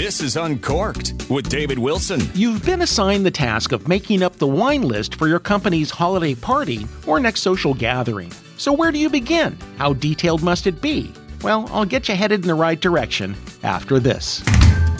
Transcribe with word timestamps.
This 0.00 0.22
is 0.22 0.38
Uncorked 0.38 1.12
with 1.28 1.50
David 1.50 1.78
Wilson. 1.78 2.22
You've 2.32 2.64
been 2.64 2.80
assigned 2.80 3.26
the 3.26 3.30
task 3.30 3.70
of 3.70 3.86
making 3.86 4.22
up 4.22 4.36
the 4.36 4.46
wine 4.46 4.80
list 4.80 5.16
for 5.16 5.28
your 5.28 5.38
company's 5.38 5.90
holiday 5.90 6.34
party 6.34 6.86
or 7.06 7.20
next 7.20 7.42
social 7.42 7.74
gathering. 7.74 8.32
So, 8.56 8.72
where 8.72 8.92
do 8.92 8.98
you 8.98 9.10
begin? 9.10 9.58
How 9.76 9.92
detailed 9.92 10.42
must 10.42 10.66
it 10.66 10.80
be? 10.80 11.12
Well, 11.42 11.68
I'll 11.70 11.84
get 11.84 12.08
you 12.08 12.14
headed 12.14 12.40
in 12.40 12.46
the 12.46 12.54
right 12.54 12.80
direction 12.80 13.36
after 13.62 14.00
this. 14.00 14.42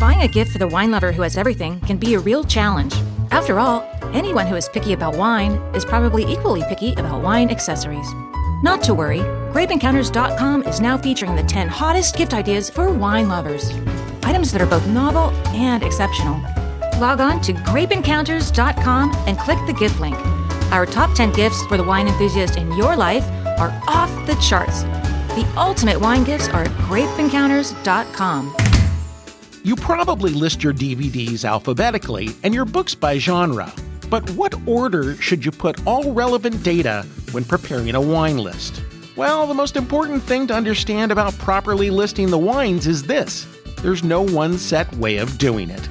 Buying 0.00 0.22
a 0.22 0.26
gift 0.26 0.50
for 0.50 0.58
the 0.58 0.66
wine 0.66 0.90
lover 0.90 1.12
who 1.12 1.22
has 1.22 1.36
everything 1.36 1.78
can 1.82 1.98
be 1.98 2.14
a 2.14 2.18
real 2.18 2.42
challenge. 2.42 2.96
After 3.30 3.60
all, 3.60 3.88
anyone 4.12 4.48
who 4.48 4.56
is 4.56 4.68
picky 4.68 4.94
about 4.94 5.16
wine 5.16 5.52
is 5.76 5.84
probably 5.84 6.24
equally 6.24 6.64
picky 6.64 6.94
about 6.94 7.22
wine 7.22 7.50
accessories. 7.50 8.12
Not 8.64 8.82
to 8.82 8.94
worry, 8.94 9.20
GrapeEncounters.com 9.52 10.64
is 10.64 10.80
now 10.80 10.98
featuring 10.98 11.36
the 11.36 11.44
10 11.44 11.68
hottest 11.68 12.16
gift 12.16 12.34
ideas 12.34 12.68
for 12.68 12.90
wine 12.90 13.28
lovers. 13.28 13.72
That 14.38 14.62
are 14.62 14.66
both 14.66 14.86
novel 14.86 15.30
and 15.48 15.82
exceptional. 15.82 16.40
Log 17.00 17.20
on 17.20 17.40
to 17.40 17.52
GrapeEncounters.com 17.52 19.12
and 19.26 19.36
click 19.36 19.58
the 19.66 19.72
gift 19.72 19.98
link. 19.98 20.16
Our 20.70 20.86
top 20.86 21.12
10 21.16 21.32
gifts 21.32 21.66
for 21.66 21.76
the 21.76 21.82
wine 21.82 22.06
enthusiast 22.06 22.56
in 22.56 22.72
your 22.74 22.94
life 22.94 23.28
are 23.58 23.70
off 23.88 24.08
the 24.28 24.36
charts. 24.36 24.84
The 25.34 25.44
ultimate 25.56 26.00
wine 26.00 26.22
gifts 26.22 26.48
are 26.50 26.62
at 26.62 26.70
GrapeEncounters.com. 26.86 28.56
You 29.64 29.74
probably 29.74 30.30
list 30.30 30.62
your 30.62 30.72
DVDs 30.72 31.44
alphabetically 31.44 32.28
and 32.44 32.54
your 32.54 32.64
books 32.64 32.94
by 32.94 33.18
genre. 33.18 33.72
But 34.08 34.30
what 34.30 34.54
order 34.66 35.16
should 35.16 35.44
you 35.44 35.50
put 35.50 35.84
all 35.84 36.12
relevant 36.12 36.62
data 36.62 37.04
when 37.32 37.44
preparing 37.44 37.92
a 37.96 38.00
wine 38.00 38.38
list? 38.38 38.82
Well, 39.16 39.48
the 39.48 39.54
most 39.54 39.76
important 39.76 40.22
thing 40.22 40.46
to 40.46 40.54
understand 40.54 41.10
about 41.10 41.36
properly 41.38 41.90
listing 41.90 42.30
the 42.30 42.38
wines 42.38 42.86
is 42.86 43.02
this 43.02 43.48
there's 43.82 44.04
no 44.04 44.22
one 44.22 44.58
set 44.58 44.94
way 44.96 45.16
of 45.16 45.38
doing 45.38 45.70
it. 45.70 45.88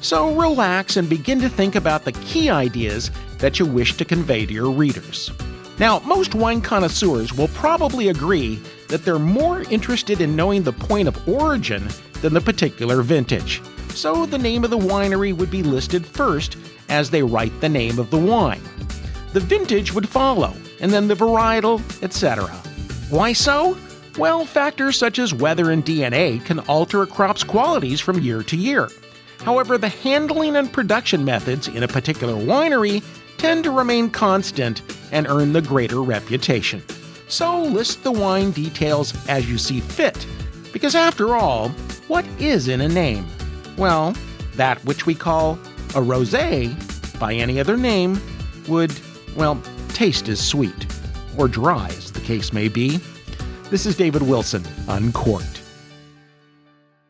So 0.00 0.34
relax 0.34 0.96
and 0.96 1.08
begin 1.08 1.40
to 1.40 1.48
think 1.48 1.74
about 1.74 2.04
the 2.04 2.12
key 2.12 2.48
ideas 2.48 3.10
that 3.38 3.58
you 3.58 3.66
wish 3.66 3.96
to 3.96 4.04
convey 4.04 4.46
to 4.46 4.52
your 4.52 4.70
readers. 4.70 5.30
Now, 5.78 6.00
most 6.00 6.34
wine 6.34 6.60
connoisseurs 6.60 7.32
will 7.32 7.48
probably 7.48 8.08
agree 8.08 8.60
that 8.88 9.04
they're 9.04 9.18
more 9.18 9.62
interested 9.70 10.20
in 10.20 10.36
knowing 10.36 10.62
the 10.62 10.72
point 10.72 11.08
of 11.08 11.28
origin 11.28 11.88
than 12.20 12.34
the 12.34 12.40
particular 12.40 13.02
vintage. 13.02 13.62
So 13.90 14.26
the 14.26 14.38
name 14.38 14.64
of 14.64 14.70
the 14.70 14.78
winery 14.78 15.34
would 15.34 15.50
be 15.50 15.62
listed 15.62 16.06
first 16.06 16.56
as 16.88 17.10
they 17.10 17.22
write 17.22 17.58
the 17.60 17.68
name 17.68 17.98
of 17.98 18.10
the 18.10 18.18
wine. 18.18 18.62
The 19.32 19.40
vintage 19.40 19.92
would 19.92 20.08
follow, 20.08 20.54
and 20.80 20.92
then 20.92 21.08
the 21.08 21.14
varietal, 21.14 21.80
etc. 22.02 22.48
Why 23.08 23.32
so? 23.32 23.76
Well, 24.18 24.44
factors 24.44 24.98
such 24.98 25.18
as 25.18 25.32
weather 25.32 25.70
and 25.70 25.84
DNA 25.84 26.44
can 26.44 26.58
alter 26.60 27.02
a 27.02 27.06
crop's 27.06 27.44
qualities 27.44 28.00
from 28.00 28.20
year 28.20 28.42
to 28.42 28.56
year. 28.56 28.88
However, 29.38 29.78
the 29.78 29.88
handling 29.88 30.56
and 30.56 30.70
production 30.70 31.24
methods 31.24 31.68
in 31.68 31.82
a 31.82 31.88
particular 31.88 32.34
winery 32.34 33.02
tend 33.38 33.64
to 33.64 33.70
remain 33.70 34.10
constant 34.10 34.82
and 35.12 35.26
earn 35.28 35.52
the 35.52 35.62
greater 35.62 36.02
reputation. 36.02 36.82
So 37.28 37.62
list 37.62 38.02
the 38.02 38.12
wine 38.12 38.50
details 38.50 39.14
as 39.28 39.48
you 39.48 39.56
see 39.56 39.80
fit, 39.80 40.26
because 40.72 40.94
after 40.94 41.36
all, 41.36 41.70
what 42.08 42.26
is 42.38 42.68
in 42.68 42.80
a 42.80 42.88
name? 42.88 43.26
Well, 43.78 44.14
that 44.56 44.84
which 44.84 45.06
we 45.06 45.14
call 45.14 45.52
a 45.90 46.02
rosé 46.02 46.74
by 47.18 47.32
any 47.32 47.60
other 47.60 47.76
name 47.76 48.20
would, 48.68 48.92
well, 49.36 49.62
taste 49.90 50.28
as 50.28 50.46
sweet, 50.46 50.86
or 51.38 51.48
dry 51.48 51.86
as 51.88 52.12
the 52.12 52.20
case 52.20 52.52
may 52.52 52.68
be. 52.68 53.00
This 53.70 53.86
is 53.86 53.94
David 53.96 54.22
Wilson, 54.22 54.64
Uncorked. 54.88 55.59